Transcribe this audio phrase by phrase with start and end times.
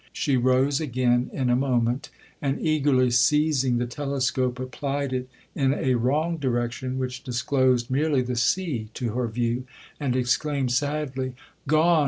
[0.13, 2.09] She rose again in a moment,
[2.41, 8.35] and eagerly seizing the telescope, applied it in a wrong direction, which disclosed merely the
[8.35, 9.67] sea to her view,
[9.99, 11.35] and exclaimed sadly,
[11.67, 11.99] 'Gone!